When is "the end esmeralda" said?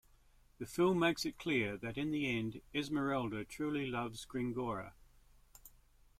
2.09-3.45